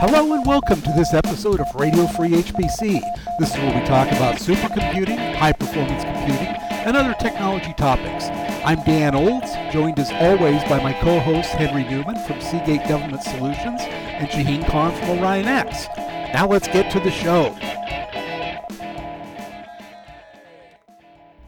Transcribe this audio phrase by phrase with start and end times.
[0.00, 3.00] Hello and welcome to this episode of Radio Free HPC.
[3.40, 6.54] This is where we talk about supercomputing, high performance computing,
[6.86, 8.26] and other technology topics.
[8.64, 13.24] I'm Dan Olds, joined as always by my co host Henry Newman from Seagate Government
[13.24, 15.88] Solutions and Shahin Khan from OrionX.
[16.32, 17.58] Now let's get to the show.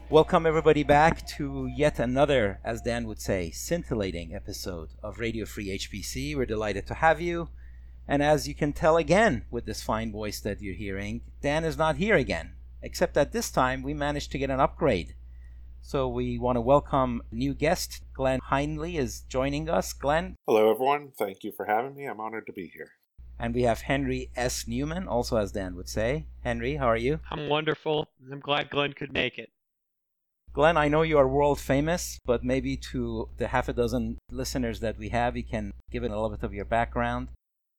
[0.09, 5.69] Welcome, everybody, back to yet another, as Dan would say, scintillating episode of Radio Free
[5.79, 6.35] HPC.
[6.35, 7.47] We're delighted to have you.
[8.07, 11.77] And as you can tell again with this fine voice that you're hearing, Dan is
[11.77, 15.15] not here again, except that this time we managed to get an upgrade.
[15.81, 19.93] So we want to welcome new guest, Glenn Heinle is joining us.
[19.93, 20.35] Glenn.
[20.47, 21.11] Hello, everyone.
[21.17, 22.05] Thank you for having me.
[22.05, 22.91] I'm honored to be here.
[23.39, 24.67] And we have Henry S.
[24.67, 26.25] Newman, also as Dan would say.
[26.43, 27.19] Henry, how are you?
[27.31, 28.07] I'm wonderful.
[28.31, 29.49] I'm glad Glenn could make it.
[30.53, 34.81] Glenn, I know you are world famous, but maybe to the half a dozen listeners
[34.81, 37.29] that we have, you can give it a little bit of your background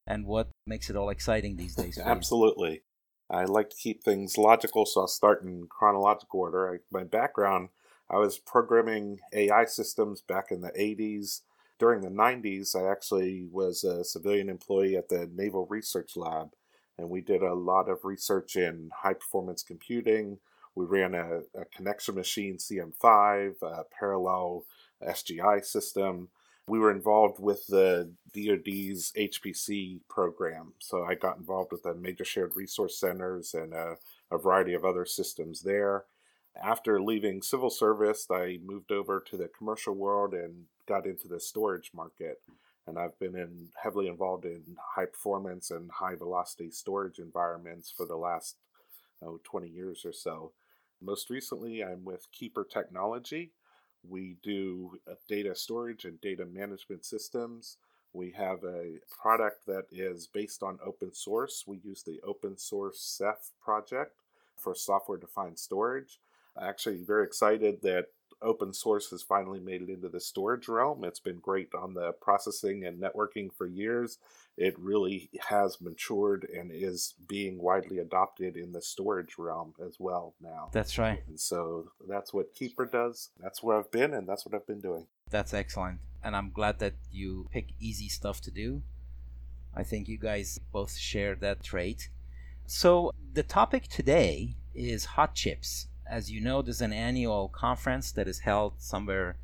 [0.06, 1.98] and what makes it all exciting these days.
[1.98, 2.82] Absolutely.
[3.30, 6.74] I like to keep things logical, so I'll start in chronological order.
[6.74, 7.71] I, my background
[8.12, 11.40] I was programming AI systems back in the 80s.
[11.79, 16.51] During the 90s, I actually was a civilian employee at the Naval Research Lab,
[16.99, 20.38] and we did a lot of research in high performance computing.
[20.74, 24.66] We ran a, a connection machine CM5, a parallel
[25.02, 26.29] SGI system.
[26.68, 32.24] We were involved with the DoD's HPC program, so I got involved with the major
[32.24, 33.96] shared resource centers and a,
[34.30, 36.05] a variety of other systems there.
[36.60, 41.40] After leaving civil service, I moved over to the commercial world and got into the
[41.40, 42.40] storage market.
[42.87, 48.07] And I've been in, heavily involved in high performance and high velocity storage environments for
[48.07, 48.57] the last
[49.23, 50.52] oh, 20 years or so.
[51.01, 53.52] Most recently, I'm with Keeper Technology.
[54.09, 57.77] We do uh, data storage and data management systems.
[58.13, 61.65] We have a product that is based on open source.
[61.67, 64.12] We use the open source Ceph project
[64.56, 66.19] for software defined storage
[66.61, 68.07] actually very excited that
[68.43, 71.05] open source has finally made it into the storage realm.
[71.05, 74.19] It's been great on the processing and networking for years.
[74.57, 80.35] It really has matured and is being widely adopted in the storage realm as well
[80.41, 80.69] now.
[80.73, 81.23] That's right.
[81.27, 83.31] And so that's what Keeper does.
[83.41, 85.07] That's where I've been and that's what I've been doing.
[85.31, 86.01] That's excellent.
[86.23, 88.83] And I'm glad that you pick easy stuff to do.
[89.75, 92.11] I think you guys both share that trait.
[92.67, 98.29] So the topic today is hot chips as you know, there's an annual conference that
[98.29, 99.37] is held somewhere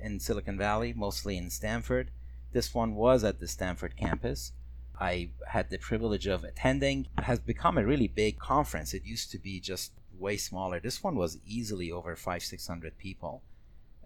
[0.00, 2.10] in Silicon Valley, mostly in Stanford.
[2.52, 4.52] This one was at the Stanford campus.
[5.00, 7.08] I had the privilege of attending.
[7.18, 8.94] It has become a really big conference.
[8.94, 10.78] It used to be just way smaller.
[10.78, 13.42] This one was easily over five, six hundred people.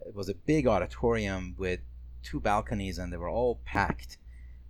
[0.07, 1.81] It was a big auditorium with
[2.23, 4.17] two balconies, and they were all packed.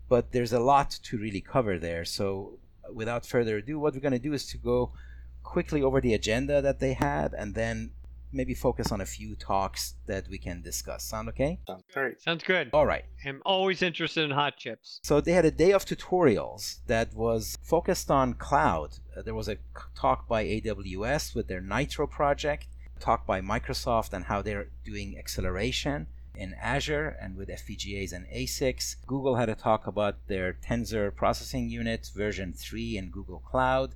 [0.08, 2.04] But there's a lot to really cover there.
[2.04, 2.58] So,
[2.92, 4.92] without further ado, what we're going to do is to go
[5.42, 7.92] quickly over the agenda that they had and then
[8.32, 11.04] maybe focus on a few talks that we can discuss.
[11.04, 11.58] Sound okay?
[11.66, 12.20] Sounds great.
[12.20, 12.70] Sounds good.
[12.72, 13.04] All right.
[13.24, 15.00] I'm always interested in hot chips.
[15.02, 18.98] So they had a day of tutorials that was focused on cloud.
[19.16, 19.58] Uh, there was a
[19.96, 22.66] talk by AWS with their Nitro project,
[23.00, 28.96] talk by Microsoft and how they're doing acceleration in Azure and with FPGAs and ASICs.
[29.06, 33.94] Google had a talk about their Tensor processing unit version 3 in Google Cloud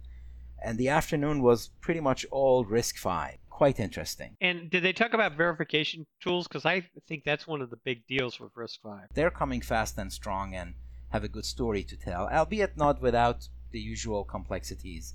[0.65, 3.39] and the afternoon was pretty much all RISC-V.
[3.51, 4.37] Quite interesting.
[4.41, 6.49] And did they talk about verification tools?
[6.49, 9.07] Because I think that's one of the big deals with RISC-V.
[9.15, 10.75] They're coming fast and strong and
[11.11, 15.15] have a good story to tell, albeit not without the usual complexities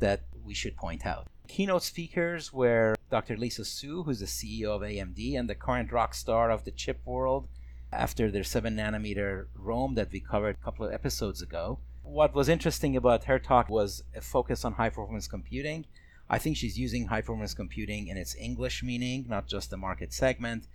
[0.00, 1.26] that we should point out.
[1.48, 3.36] Keynote speakers were Dr.
[3.36, 7.00] Lisa Su, who's the CEO of AMD and the current rock star of the chip
[7.04, 7.48] world
[7.92, 12.48] after their 7 nanometer Rome that we covered a couple of episodes ago what was
[12.48, 15.84] interesting about her talk was a focus on high performance computing.
[16.30, 20.12] I think she's using high performance computing in its English meaning, not just the market
[20.12, 20.66] segment.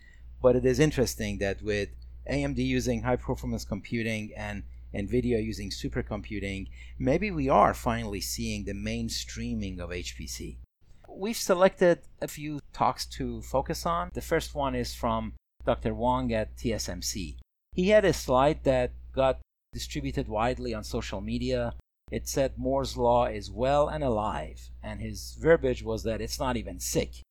[0.42, 1.90] But it is interesting that with
[2.30, 4.64] AMD using high performance computing and
[4.94, 6.68] NVIDIA using supercomputing,
[7.00, 10.58] maybe we are finally seeing the mainstreaming of HPC.
[11.10, 14.12] We've selected a few talks to focus on.
[14.14, 15.34] The first one is from
[15.66, 15.94] Dr.
[15.94, 17.38] Wong at TSMC.
[17.74, 19.40] He had a slide that got
[19.74, 21.74] distributed widely on social media.
[22.12, 26.58] It said Moore's Law is well and alive, and his verbiage was that it's not
[26.58, 27.24] even sick.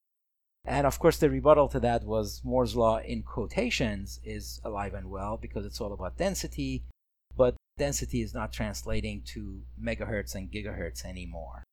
[0.64, 5.10] And of course, the rebuttal to that was Moore's Law, in quotations, is alive and
[5.10, 6.84] well because it's all about density,
[7.36, 11.64] but density is not translating to megahertz and gigahertz anymore.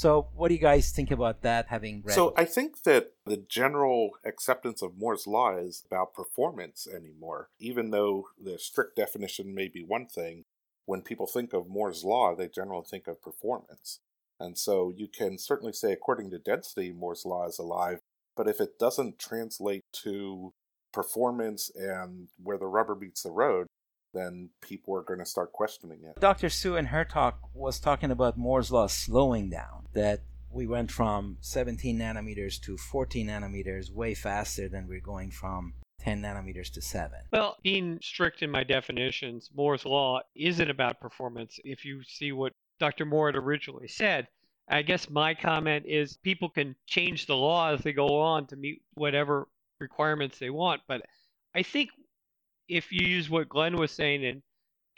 [0.00, 1.66] So, what do you guys think about that?
[1.68, 2.14] Having read?
[2.14, 7.50] So, I think that the general acceptance of Moore's law is about performance anymore.
[7.58, 10.46] Even though the strict definition may be one thing,
[10.86, 14.00] when people think of Moore's Law, they generally think of performance.
[14.40, 18.00] And so you can certainly say, according to density, Moore's Law is alive.
[18.38, 20.54] But if it doesn't translate to
[20.94, 23.66] performance and where the rubber meets the road,
[24.12, 26.20] then people are going to start questioning it.
[26.20, 26.48] Dr.
[26.48, 30.20] Su in her talk was talking about Moore's Law slowing down, that
[30.50, 36.22] we went from 17 nanometers to 14 nanometers way faster than we're going from 10
[36.22, 37.12] nanometers to 7.
[37.32, 41.60] Well, being strict in my definitions, Moore's Law isn't about performance.
[41.64, 43.04] If you see what Dr.
[43.04, 44.26] Moore had originally said,
[44.68, 48.56] I guess my comment is people can change the law as they go on to
[48.56, 49.48] meet whatever
[49.80, 50.82] requirements they want.
[50.86, 51.02] But
[51.54, 51.90] I think
[52.70, 54.42] if you use what Glenn was saying and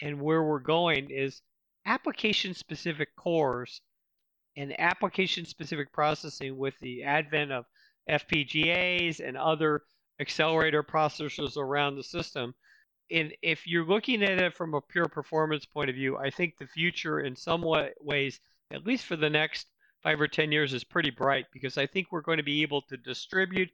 [0.02, 1.40] and where we're going is
[1.86, 3.80] application specific cores
[4.56, 7.64] and application specific processing with the advent of
[8.10, 9.82] FPGAs and other
[10.20, 12.54] accelerator processors around the system.
[13.10, 16.58] And if you're looking at it from a pure performance point of view, I think
[16.58, 17.62] the future in some
[18.00, 18.40] ways,
[18.70, 19.68] at least for the next
[20.02, 22.82] five or 10 years, is pretty bright because I think we're going to be able
[22.82, 23.70] to distribute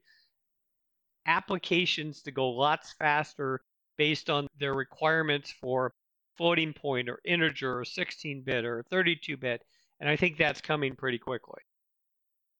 [1.27, 3.63] applications to go lots faster
[3.99, 5.93] based on their requirements for
[6.37, 9.63] floating point or integer or 16 bit or 32 bit.
[10.01, 11.61] And I think that's coming pretty quickly.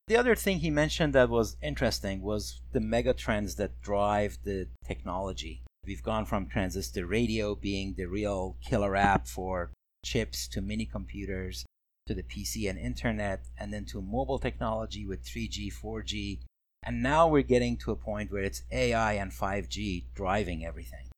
[0.07, 4.67] The other thing he mentioned that was interesting was the mega trends that drive the
[4.85, 5.63] technology.
[5.85, 9.71] We've gone from transistor radio being the real killer app for
[10.03, 11.65] chips to mini computers
[12.07, 16.39] to the PC and internet, and then to mobile technology with 3G, 4G.
[16.83, 21.08] And now we're getting to a point where it's AI and 5G driving everything.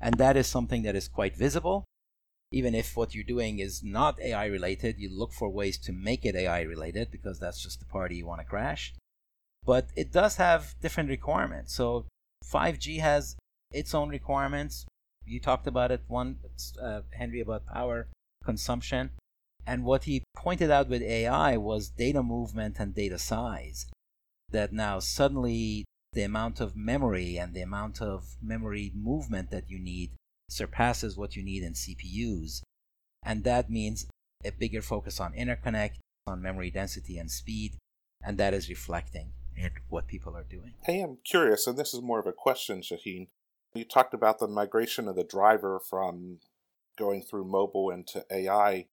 [0.00, 1.84] And that is something that is quite visible.
[2.50, 6.24] Even if what you're doing is not AI related, you look for ways to make
[6.24, 8.94] it AI related because that's just the party you want to crash.
[9.64, 11.74] But it does have different requirements.
[11.74, 12.06] So
[12.44, 13.36] 5G has
[13.70, 14.86] its own requirements.
[15.26, 16.38] You talked about it, one,
[16.82, 18.08] uh, Henry, about power
[18.44, 19.10] consumption.
[19.66, 23.86] And what he pointed out with AI was data movement and data size.
[24.50, 29.78] That now suddenly the amount of memory and the amount of memory movement that you
[29.78, 30.12] need
[30.48, 32.62] surpasses what you need in CPUs.
[33.24, 34.06] And that means
[34.44, 37.76] a bigger focus on interconnect, on memory density and speed,
[38.22, 40.74] and that is reflecting in what people are doing.
[40.84, 43.28] Hey, I'm curious, and this is more of a question, Shahin.
[43.74, 46.38] You talked about the migration of the driver from
[46.96, 48.86] going through mobile into AI.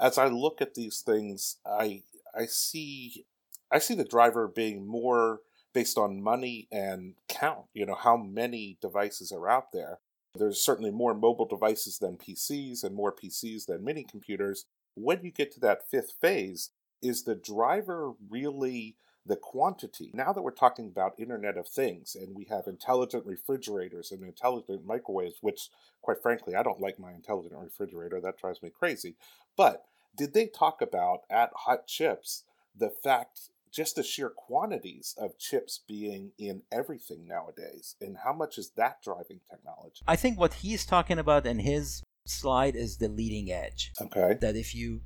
[0.00, 2.02] As I look at these things, I
[2.34, 3.24] I see
[3.70, 5.40] I see the driver being more
[5.76, 9.98] based on money and count, you know, how many devices are out there.
[10.34, 14.64] There's certainly more mobile devices than PCs and more PCs than mini computers.
[14.94, 16.70] When you get to that fifth phase,
[17.02, 18.96] is the driver really
[19.26, 20.10] the quantity?
[20.14, 24.86] Now that we're talking about Internet of Things and we have intelligent refrigerators and intelligent
[24.86, 25.68] microwaves, which,
[26.00, 29.16] quite frankly, I don't like my intelligent refrigerator, that drives me crazy.
[29.58, 29.84] But
[30.16, 32.44] did they talk about at Hot Chips
[32.74, 38.56] the fact just the sheer quantities of chips being in everything nowadays and how much
[38.56, 40.00] is that driving technology?
[40.08, 43.92] I think what he's talking about in his slide is the leading edge.
[44.00, 44.38] Okay.
[44.40, 45.02] That if you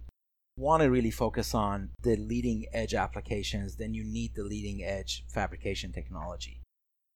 [0.56, 5.24] want to really focus on the leading edge applications then you need the leading edge
[5.28, 6.60] fabrication technology.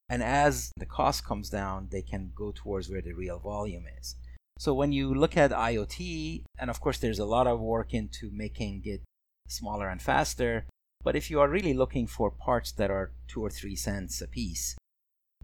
[0.09, 4.17] And as the cost comes down they can go towards where the real volume is.
[4.59, 8.31] So when you look at iot and of course there's a lot of work into
[8.33, 9.03] making it
[9.49, 10.65] smaller and faster
[11.05, 14.27] but if you are really looking for parts that are two or three cents a
[14.27, 14.75] piece,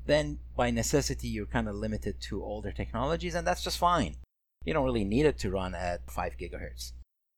[0.07, 4.17] then by necessity you're kind of limited to older technologies, and that's just fine.
[4.65, 6.93] You don't really need it to run at 5 gigahertz.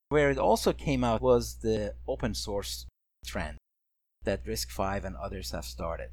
[0.09, 2.87] Where it also came out was the open source
[3.27, 3.59] trend
[4.25, 6.11] that RISC-V and others have started.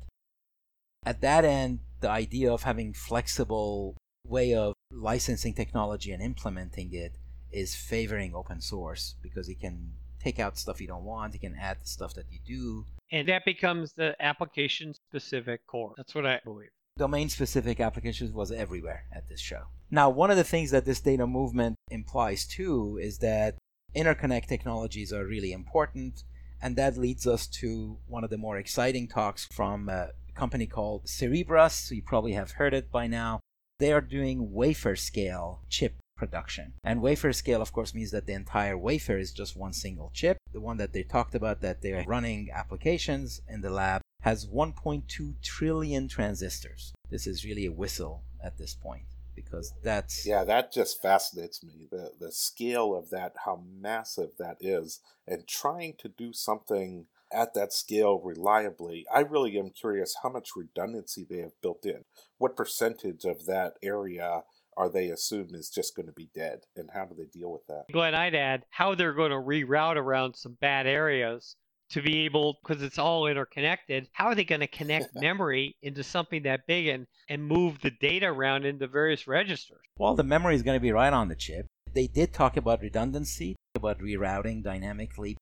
[1.05, 3.95] At that end, the idea of having flexible
[4.27, 7.17] way of licensing technology and implementing it
[7.51, 11.33] is favoring open source because it can take out stuff you don't want.
[11.33, 12.85] You can add the stuff that you do.
[13.11, 15.93] And that becomes the application specific core.
[15.97, 16.69] That's what I believe.
[16.97, 19.63] Domain specific applications was everywhere at this show.
[19.89, 23.55] Now, one of the things that this data movement implies too is that
[23.95, 26.23] interconnect technologies are really important.
[26.61, 31.05] And that leads us to one of the more exciting talks from a company called
[31.05, 31.89] Cerebras.
[31.89, 33.39] You probably have heard it by now.
[33.79, 36.73] They are doing wafer scale chip production.
[36.83, 40.38] And wafer scale, of course, means that the entire wafer is just one single chip.
[40.53, 45.41] The one that they talked about that they're running applications in the lab has 1.2
[45.41, 46.93] trillion transistors.
[47.09, 51.88] This is really a whistle at this point because that's yeah that just fascinates me
[51.89, 57.53] the the scale of that how massive that is and trying to do something at
[57.53, 62.03] that scale reliably i really am curious how much redundancy they have built in
[62.38, 64.43] what percentage of that area
[64.79, 66.62] are they assumed is just going to be dead?
[66.77, 67.83] And how do they deal with that?
[67.91, 71.57] Glenn, I'd add how they're going to reroute around some bad areas
[71.89, 76.01] to be able, because it's all interconnected, how are they going to connect memory into
[76.01, 79.81] something that big and, and move the data around into various registers?
[79.98, 81.65] Well, the memory is going to be right on the chip.
[81.93, 85.36] They did talk about redundancy, about rerouting dynamically.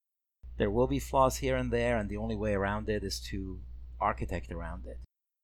[0.57, 3.59] There will be flaws here and there, and the only way around it is to
[3.99, 4.97] architect around it.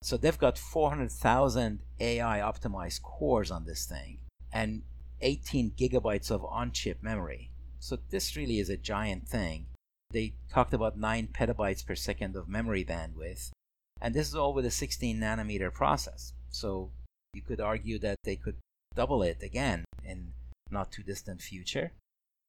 [0.04, 4.20] So they've got 400,000 AI optimized cores on this thing
[4.52, 4.82] and
[5.22, 7.52] 18 gigabytes of on chip memory.
[7.80, 9.68] So this really is a giant thing.
[10.12, 13.52] They talked about 9 petabytes per second of memory bandwidth.
[14.02, 16.34] And this is all with a 16 nanometer process.
[16.50, 16.92] So
[17.34, 18.58] you could argue that they could
[18.96, 20.34] double it again in
[20.70, 21.94] not too distant future.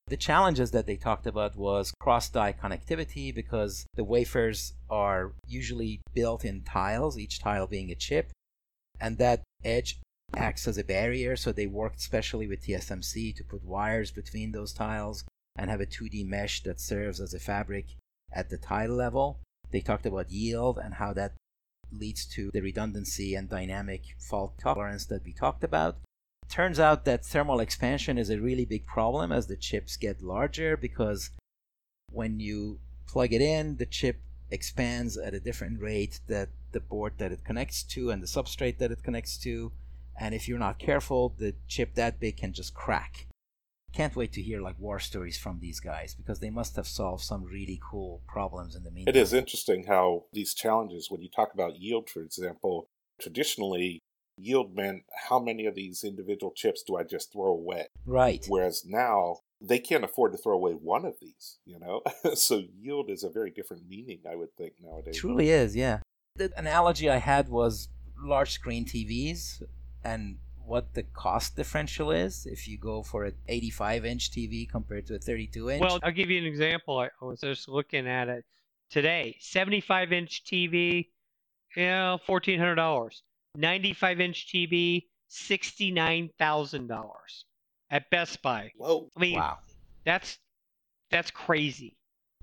[0.07, 6.03] The challenges that they talked about was cross die connectivity because the wafers are usually
[6.13, 8.31] built in tiles, each tile being a chip,
[9.01, 9.99] and that edge
[10.37, 11.37] acts as a barrier.
[11.37, 15.25] So they worked specially with TSMC to put wires between those tiles
[15.57, 17.87] and have a 2D mesh that serves as a fabric
[18.33, 19.39] at the tile level.
[19.71, 21.33] They talked about yield and how that
[21.91, 25.97] leads to the redundancy and dynamic fault tolerance that we talked about.
[26.49, 30.77] Turns out that thermal expansion is a really big problem as the chips get larger
[30.77, 31.31] because
[32.11, 34.21] when you plug it in, the chip
[34.51, 38.79] expands at a different rate that the board that it connects to and the substrate
[38.79, 39.73] that it connects to.
[40.19, 43.27] And if you're not careful, the chip that big can just crack.
[43.93, 47.23] Can't wait to hear like war stories from these guys because they must have solved
[47.23, 49.15] some really cool problems in the meantime.
[49.15, 52.89] It is interesting how these challenges, when you talk about yield, for example,
[53.21, 54.01] traditionally
[54.37, 57.87] yield meant how many of these individual chips do I just throw away?
[58.07, 58.45] Right.
[58.49, 62.03] Whereas now they can't afford to throw away one of these, you know?
[62.35, 65.17] so yield is a very different meaning, I would think, nowadays.
[65.17, 66.01] Truly is, yeah.
[66.37, 67.89] The analogy I had was
[68.19, 69.63] large screen TVs
[70.05, 75.07] and what the cost differential is if you go for an 85 inch TV compared
[75.09, 75.81] to a 32 inch.
[75.81, 76.99] Well, I'll give you an example.
[76.99, 78.45] I was just looking at it
[78.91, 81.09] today 75 inch TV,
[81.77, 83.11] you know, $1,400.
[83.57, 87.09] 95 inch TV, $69,000
[87.91, 88.71] at Best Buy.
[88.77, 89.09] Whoa.
[89.17, 89.59] I mean, wow.
[90.05, 90.39] that's
[91.11, 91.97] that's crazy.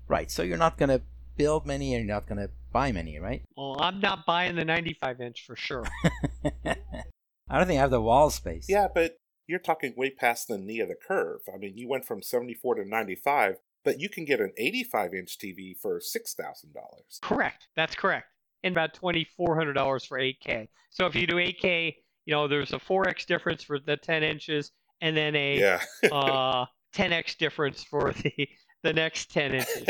[0.08, 0.30] Right.
[0.30, 1.02] So you're not going to
[1.36, 3.42] build many and you're not going to buy many, right?
[3.56, 5.84] Well, I'm not buying the 95 inch for sure.
[6.64, 8.66] I don't think I have the wall space.
[8.68, 9.16] Yeah, but
[9.46, 11.40] you're talking way past the knee of the curve.
[11.52, 15.38] I mean, you went from 74 to 95, but you can get an 85 inch
[15.38, 17.20] TV for $6,000.
[17.20, 17.66] Correct.
[17.76, 18.26] That's correct.
[18.64, 20.68] And about $2,400 for 8K.
[20.90, 24.70] So if you do 8K, you know, there's a 4X difference for the 10 inches
[25.00, 25.80] and then a Yeah.
[26.12, 28.48] uh, 10X difference for the,
[28.82, 29.88] the next 10 inches.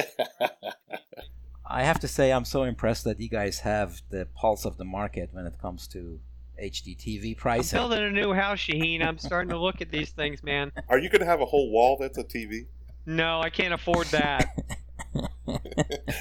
[1.67, 4.85] I have to say, I'm so impressed that you guys have the pulse of the
[4.85, 6.21] market when it comes to
[6.63, 7.79] HDTV I'm pricing.
[7.79, 9.03] building a new house, Shahin.
[9.03, 10.71] I'm starting to look at these things, man.
[10.89, 12.67] Are you going to have a whole wall that's a TV?
[13.07, 14.47] No, I can't afford that.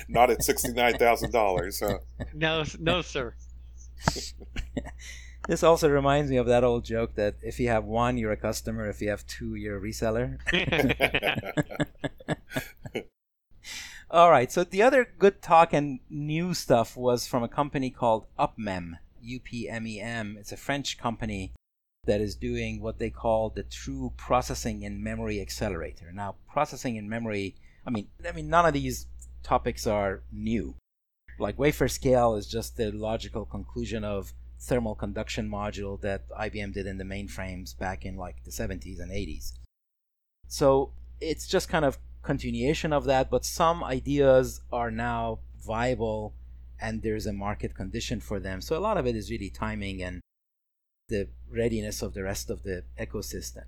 [0.07, 1.79] Not at $69,000.
[1.79, 1.99] Huh?
[2.33, 3.35] No, no, sir.
[5.47, 8.37] this also reminds me of that old joke that if you have one, you're a
[8.37, 8.89] customer.
[8.89, 10.37] If you have two, you're a reseller.
[14.11, 14.51] All right.
[14.51, 18.93] So the other good talk and new stuff was from a company called UPMEM.
[19.21, 20.37] U-P-M-E-M.
[20.39, 21.53] It's a French company
[22.05, 26.11] that is doing what they call the True Processing in Memory Accelerator.
[26.11, 27.55] Now, processing in memory.
[27.85, 29.07] I mean, I mean, none of these
[29.43, 30.75] topics are new.
[31.39, 36.85] Like wafer scale is just the logical conclusion of thermal conduction module that IBM did
[36.85, 39.53] in the mainframes back in like the 70s and 80s.
[40.47, 46.33] So it's just kind of continuation of that, but some ideas are now viable
[46.79, 48.61] and there's a market condition for them.
[48.61, 50.21] So a lot of it is really timing and
[51.09, 53.65] the readiness of the rest of the ecosystem.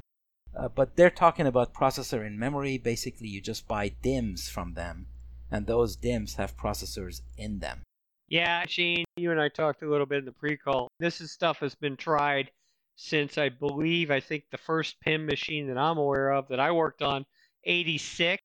[0.55, 2.77] Uh, but they're talking about processor in memory.
[2.77, 5.07] Basically, you just buy DIMMs from them,
[5.53, 7.83] and those DIMMs have processors in them.
[8.27, 10.87] Yeah, Shane, you and I talked a little bit in the pre-call.
[10.99, 12.49] This is stuff that's been tried
[12.95, 16.71] since I believe I think the first PIM machine that I'm aware of that I
[16.71, 17.23] worked on,
[17.65, 18.41] 86,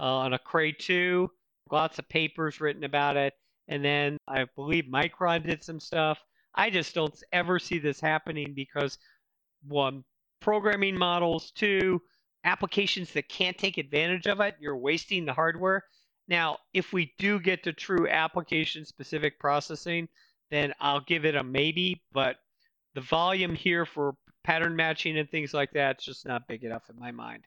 [0.00, 1.30] uh, on a Cray 2.
[1.70, 3.34] Lots of papers written about it.
[3.68, 6.18] And then I believe Micron did some stuff.
[6.54, 8.98] I just don't ever see this happening because
[9.68, 10.02] one,
[10.40, 12.00] programming models, two,
[12.44, 15.84] applications that can't take advantage of it, you're wasting the hardware.
[16.32, 20.08] Now, if we do get to true application specific processing,
[20.50, 22.36] then I'll give it a maybe, but
[22.94, 26.88] the volume here for pattern matching and things like that is just not big enough
[26.88, 27.44] in my mind.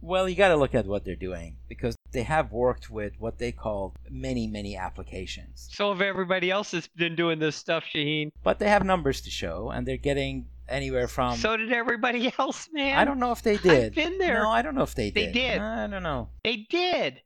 [0.00, 3.38] Well, you got to look at what they're doing because they have worked with what
[3.40, 5.68] they call many, many applications.
[5.72, 8.30] So have everybody else that's been doing this stuff, Shahin.
[8.44, 11.38] But they have numbers to show, and they're getting anywhere from.
[11.38, 12.96] So did everybody else, man.
[12.96, 13.86] I don't know if they did.
[13.86, 14.44] I've been there.
[14.44, 15.14] No, I don't know if they did.
[15.14, 15.54] They did.
[15.54, 15.60] did.
[15.60, 16.28] I don't know.
[16.44, 17.20] They did.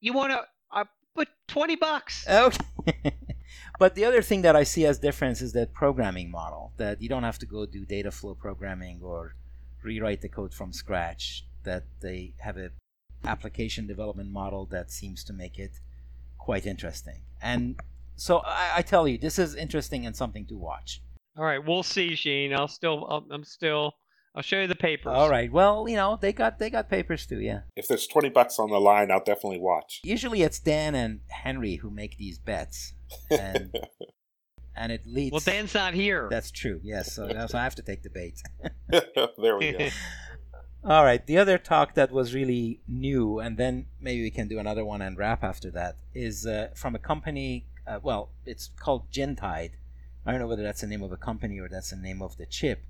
[0.00, 0.42] You want to
[0.72, 2.26] uh, put twenty bucks?
[2.28, 3.14] Okay.
[3.78, 7.08] but the other thing that I see as difference is that programming model that you
[7.08, 9.34] don't have to go do data flow programming or
[9.82, 11.46] rewrite the code from scratch.
[11.64, 12.70] That they have a
[13.24, 15.72] application development model that seems to make it
[16.38, 17.20] quite interesting.
[17.42, 17.78] And
[18.16, 21.02] so I, I tell you, this is interesting and something to watch.
[21.36, 22.52] All right, we'll see, Sheen.
[22.52, 23.94] I'll still, I'll, I'm still,
[24.34, 25.12] I'll show you the papers.
[25.12, 25.50] All right.
[25.50, 27.62] Well, you know, they got they got papers too, yeah.
[27.76, 30.00] If there's 20 bucks on the line, I'll definitely watch.
[30.04, 32.94] Usually it's Dan and Henry who make these bets.
[33.30, 33.74] And
[34.76, 36.28] and it leads Well, Dan's not here.
[36.30, 36.80] That's true.
[36.82, 37.12] Yes.
[37.12, 38.40] So, so I have to take the bait.
[39.38, 39.88] there we go.
[40.84, 41.26] All right.
[41.26, 45.02] The other talk that was really new, and then maybe we can do another one
[45.02, 47.66] and wrap after that, is uh, from a company.
[47.86, 49.72] Uh, well, it's called Gentide.
[50.24, 52.36] I don't know whether that's the name of a company or that's the name of
[52.36, 52.82] the chip,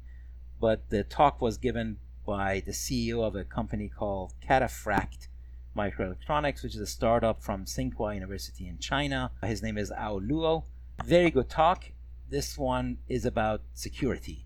[0.60, 5.28] but the talk was given by the CEO of a company called Cataphract
[5.76, 9.30] Microelectronics, which is a startup from Tsinghua University in China.
[9.42, 10.64] His name is Ao Luo.
[11.04, 11.92] Very good talk.
[12.28, 14.44] This one is about security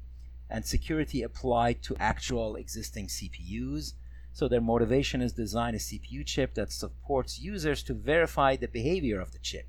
[0.48, 3.94] and security applied to actual existing CPUs.
[4.32, 9.20] So their motivation is design a CPU chip that supports users to verify the behavior
[9.20, 9.66] of the chip.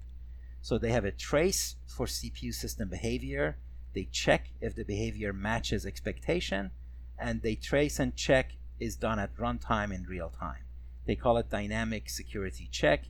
[0.61, 3.57] So they have a trace for CPU system behavior.
[3.95, 6.71] They check if the behavior matches expectation,
[7.17, 10.65] and they trace and check is done at runtime in real time.
[11.05, 13.05] They call it dynamic security check.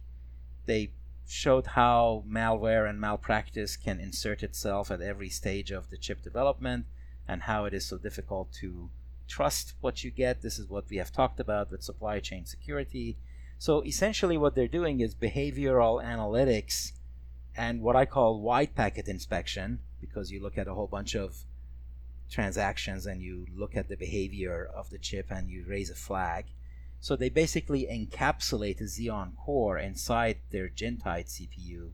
[0.67, 0.91] They
[1.27, 6.85] showed how malware and malpractice can insert itself at every stage of the chip development
[7.27, 8.91] and how it is so difficult to
[9.27, 10.43] trust what you get.
[10.43, 13.17] This is what we have talked about with supply chain security.
[13.57, 16.91] So essentially, what they're doing is behavioral analytics
[17.57, 21.45] and what I call wide packet inspection, because you look at a whole bunch of
[22.29, 26.45] transactions and you look at the behavior of the chip and you raise a flag.
[26.99, 31.91] So they basically encapsulate a Xeon core inside their Jintide CPU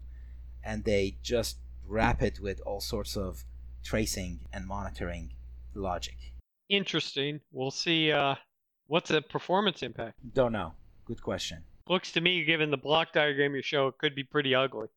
[0.64, 3.44] and they just wrap it with all sorts of
[3.84, 5.34] tracing and monitoring
[5.74, 6.34] logic.
[6.70, 7.42] Interesting.
[7.52, 8.12] We'll see.
[8.12, 8.36] Uh,
[8.88, 10.18] what's the performance impact?
[10.34, 10.74] Don't know.
[11.06, 11.64] Good question.
[11.90, 14.88] Looks to me, given the block diagram you show, it could be pretty ugly.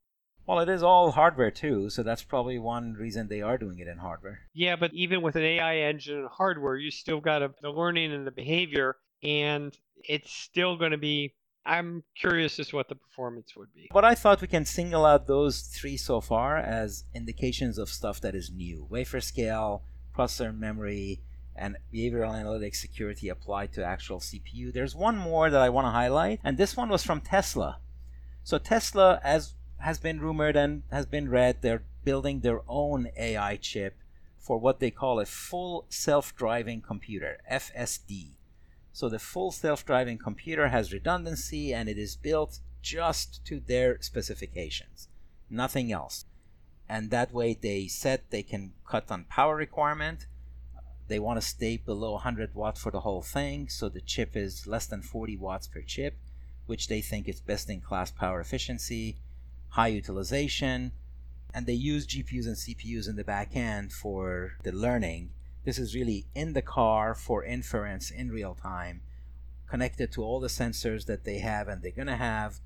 [0.46, 3.88] Well, it is all hardware too, so that's probably one reason they are doing it
[3.88, 4.40] in hardware.
[4.52, 8.12] Yeah, but even with an AI engine and hardware, you still got a, the learning
[8.12, 11.34] and the behavior, and it's still going to be.
[11.66, 13.88] I'm curious as to what the performance would be.
[13.90, 18.20] But I thought we can single out those three so far as indications of stuff
[18.20, 21.22] that is new: wafer scale, processor memory,
[21.56, 24.74] and behavioral analytics security applied to actual CPU.
[24.74, 27.78] There's one more that I want to highlight, and this one was from Tesla.
[28.42, 33.56] So Tesla, as has been rumored and has been read, they're building their own AI
[33.56, 33.94] chip
[34.38, 38.30] for what they call a full self-driving computer, FSD.
[38.92, 45.08] So the full self-driving computer has redundancy and it is built just to their specifications,
[45.50, 46.24] nothing else.
[46.88, 50.26] And that way they said they can cut on power requirement.
[51.08, 54.66] They want to stay below 100 watt for the whole thing, so the chip is
[54.66, 56.16] less than 40 watts per chip,
[56.64, 59.16] which they think is best in class power efficiency,
[59.74, 60.92] high utilization,
[61.52, 65.30] and they use GPUs and CPUs in the back end for the learning.
[65.64, 69.02] This is really in the car for inference in real time,
[69.68, 72.60] connected to all the sensors that they have and they're going to have.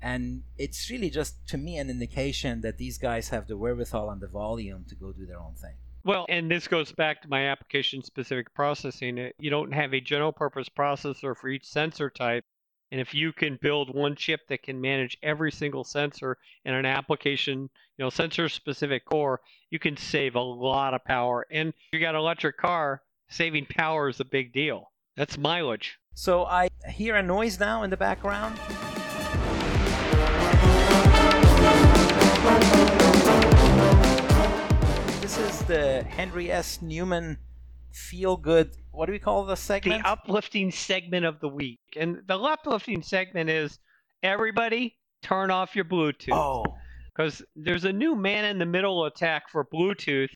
[0.00, 4.20] And it's really just, to me, an indication that these guys have the wherewithal and
[4.20, 5.74] the volume to go do their own thing.
[6.04, 9.30] Well, and this goes back to my application specific processing.
[9.38, 12.44] You don't have a general purpose processor for each sensor type.
[12.92, 16.86] And if you can build one chip that can manage every single sensor in an
[16.86, 21.46] application, you know, sensor specific core, you can save a lot of power.
[21.50, 24.92] And you got an electric car, saving power is a big deal.
[25.16, 25.98] That's mileage.
[26.14, 28.58] So I hear a noise now in the background.
[35.20, 36.80] This is the Henry S.
[36.82, 37.38] Newman
[37.94, 38.76] feel good.
[38.90, 40.02] What do we call the segment?
[40.02, 41.80] The uplifting segment of the week.
[41.96, 43.78] And the uplifting segment is
[44.22, 46.32] everybody turn off your Bluetooth.
[46.34, 46.64] oh,
[47.14, 50.30] Because there's a new man in the middle attack for Bluetooth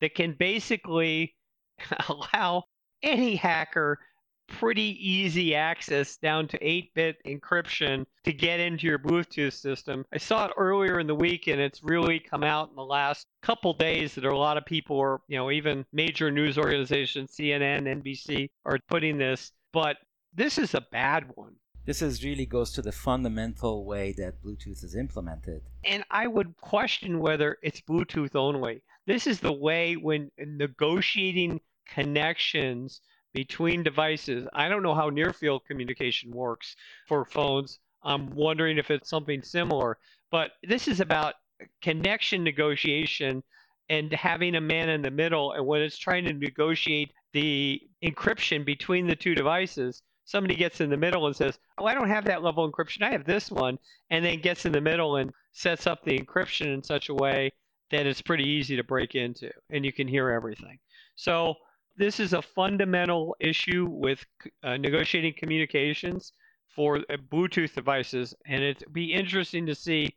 [0.00, 1.34] that can basically
[2.08, 2.64] allow
[3.02, 3.98] any hacker
[4.46, 10.04] pretty easy access down to 8-bit encryption to get into your Bluetooth system.
[10.12, 13.26] I saw it earlier in the week and it's really come out in the last
[13.42, 18.02] couple days that a lot of people are, you know, even major news organizations, CNN,
[18.02, 19.96] NBC are putting this, but
[20.34, 21.54] this is a bad one.
[21.86, 25.62] this is really goes to the fundamental way that Bluetooth is implemented.
[25.84, 28.82] And I would question whether it's Bluetooth only.
[29.06, 33.02] This is the way when negotiating connections
[33.34, 34.46] between devices.
[34.54, 37.80] I don't know how near field communication works for phones.
[38.02, 39.98] I'm wondering if it's something similar,
[40.30, 41.34] but this is about
[41.82, 43.42] connection negotiation
[43.90, 45.52] and having a man in the middle.
[45.52, 50.88] And when it's trying to negotiate the encryption between the two devices, somebody gets in
[50.88, 53.02] the middle and says, Oh, I don't have that level of encryption.
[53.02, 53.78] I have this one.
[54.10, 57.50] And then gets in the middle and sets up the encryption in such a way
[57.90, 60.78] that it's pretty easy to break into and you can hear everything.
[61.16, 61.54] So,
[61.96, 64.24] this is a fundamental issue with
[64.62, 66.32] uh, negotiating communications
[66.74, 68.34] for uh, Bluetooth devices.
[68.46, 70.14] And it'd be interesting to see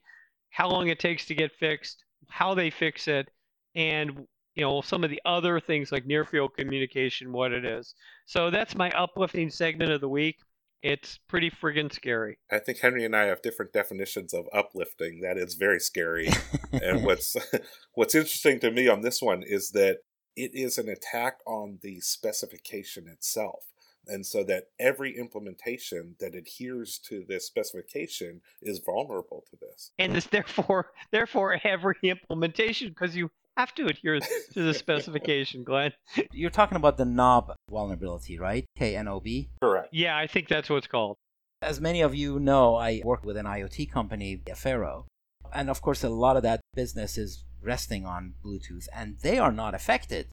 [0.50, 3.30] how long it takes to get fixed, how they fix it,
[3.76, 7.94] and you know some of the other things like near field communication what it is.
[8.26, 10.38] So that's my uplifting segment of the week.
[10.84, 12.38] It's pretty friggin' scary.
[12.52, 15.22] I think henry and i have different definitions of uplifting.
[15.22, 16.30] That is very scary.
[16.72, 17.36] And what's
[17.94, 20.00] what's interesting to me on this one is that
[20.38, 23.65] it is an attack on the specification itself
[24.10, 30.15] and so that every implementation that adheres to this specification is vulnerable to this and
[30.15, 35.91] this therefore therefore every implementation because you have to adhere to the specification, Glenn.
[36.32, 38.65] You're talking about the KNOB vulnerability, right?
[38.80, 39.50] KNOB?
[39.62, 39.89] Correct.
[39.91, 41.17] Yeah, I think that's what it's called.
[41.62, 45.06] As many of you know, I work with an IoT company, Afero.
[45.54, 49.51] And of course, a lot of that business is resting on Bluetooth, and they are
[49.51, 50.30] not affected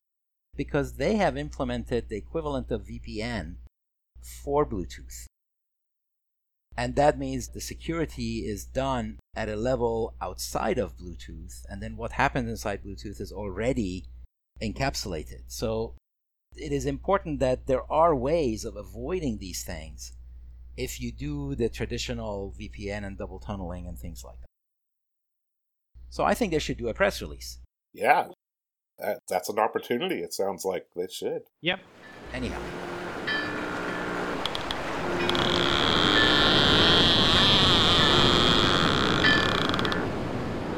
[0.56, 3.56] because they have implemented the equivalent of VPN
[4.22, 5.26] for Bluetooth.
[6.76, 11.64] And that means the security is done at a level outside of Bluetooth.
[11.68, 14.04] And then what happens inside Bluetooth is already
[14.60, 15.42] encapsulated.
[15.46, 15.94] So
[16.56, 20.12] it is important that there are ways of avoiding these things
[20.76, 24.53] if you do the traditional VPN and double tunneling and things like that.
[26.14, 27.58] So I think they should do a press release.
[27.92, 28.28] Yeah,
[29.00, 30.20] that, that's an opportunity.
[30.20, 31.42] It sounds like they should.
[31.60, 31.80] Yep.
[32.32, 32.60] Anyhow.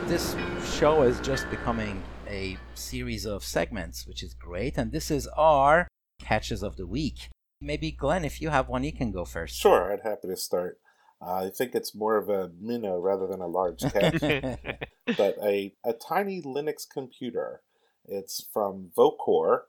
[0.07, 4.79] this show is just becoming a series of segments, which is great.
[4.79, 5.87] And this is our
[6.19, 7.29] catches of the week.
[7.61, 9.57] Maybe, Glenn, if you have one, you can go first.
[9.57, 10.79] Sure, I'd happy to start.
[11.21, 14.21] Uh, I think it's more of a minnow rather than a large catch,
[15.17, 17.63] but a, a tiny Linux computer.
[18.05, 19.63] It's from VoCore,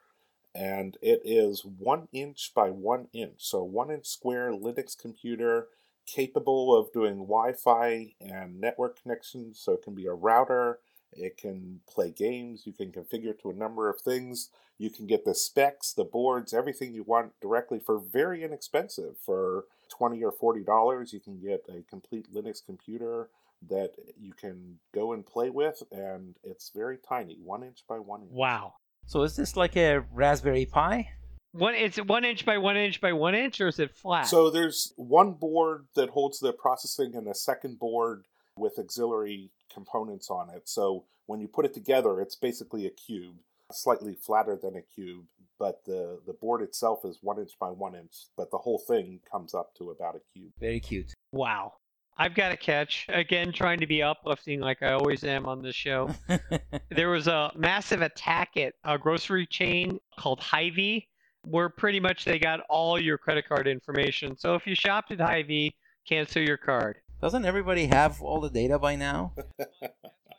[0.53, 5.67] and it is one inch by one inch, so one inch square Linux computer
[6.07, 9.59] capable of doing Wi-Fi and network connections.
[9.59, 10.79] So it can be a router.
[11.11, 12.63] It can play games.
[12.65, 14.49] You can configure to a number of things.
[14.77, 19.17] You can get the specs, the boards, everything you want directly for very inexpensive.
[19.23, 23.29] For twenty or forty dollars, you can get a complete Linux computer
[23.69, 28.21] that you can go and play with, and it's very tiny, one inch by one
[28.21, 28.31] inch.
[28.31, 28.73] Wow.
[29.05, 31.09] So is this like a Raspberry Pi?
[31.53, 34.27] One, it's one inch by one inch by one inch, or is it flat?
[34.27, 38.25] So there's one board that holds the processing, and a second board
[38.57, 40.69] with auxiliary components on it.
[40.69, 43.37] So when you put it together, it's basically a cube,
[43.71, 45.25] slightly flatter than a cube,
[45.59, 49.19] but the the board itself is one inch by one inch, but the whole thing
[49.29, 50.51] comes up to about a cube.
[50.59, 51.13] Very cute.
[51.31, 51.73] Wow.
[52.19, 53.05] I've got a catch.
[53.09, 56.09] Again, trying to be uplifting like I always am on this show.
[56.89, 61.07] there was a massive attack at a grocery chain called Hy-Vee
[61.43, 64.35] where pretty much they got all your credit card information.
[64.37, 65.75] So if you shopped at Hy-Vee,
[66.07, 66.97] cancel your card.
[67.21, 69.33] Doesn't everybody have all the data by now?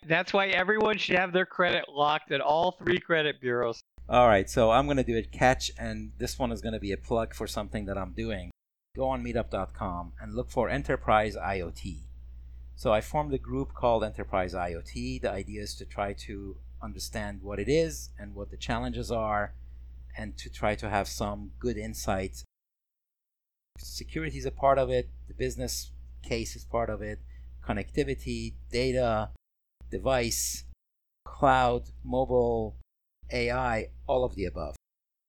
[0.06, 3.82] That's why everyone should have their credit locked at all three credit bureaus.
[4.10, 6.80] All right, so I'm going to do a catch, and this one is going to
[6.80, 8.50] be a plug for something that I'm doing.
[8.96, 12.04] Go on meetup.com and look for Enterprise IoT.
[12.74, 15.20] So I formed a group called Enterprise IoT.
[15.20, 19.52] The idea is to try to understand what it is and what the challenges are
[20.16, 22.44] and to try to have some good insights.
[23.78, 25.90] Security is a part of it, the business
[26.22, 27.18] case is part of it,
[27.62, 29.28] connectivity, data,
[29.90, 30.64] device,
[31.26, 32.74] cloud, mobile,
[33.32, 34.76] AI, all of the above.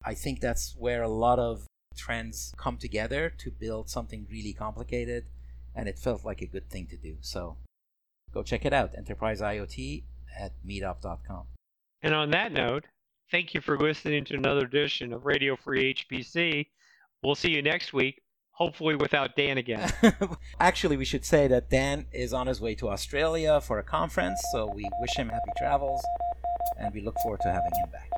[0.04, 1.66] I think that's where a lot of
[1.98, 5.26] trends come together to build something really complicated,
[5.76, 7.18] and it felt like a good thing to do.
[7.22, 7.58] So
[8.34, 10.04] go check it out Enterprise IoT
[10.38, 11.48] at meetup.com.
[12.02, 12.86] And on that note,
[13.32, 16.66] Thank you for listening to another edition of Radio Free HPC.
[17.22, 19.94] We'll see you next week, hopefully without Dan again.
[20.60, 24.42] Actually, we should say that Dan is on his way to Australia for a conference,
[24.52, 26.02] so we wish him happy travels
[26.78, 28.10] and we look forward to having him back.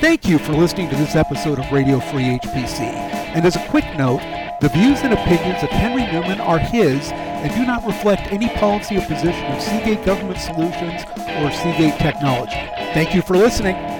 [0.00, 2.80] Thank you for listening to this episode of Radio Free HPC.
[2.80, 4.20] And as a quick note,
[4.60, 8.96] the views and opinions of Henry Newman are his and do not reflect any policy
[8.96, 11.02] or position of Seagate Government Solutions
[11.38, 12.52] or Seagate Technology.
[12.92, 13.93] Thank you for listening.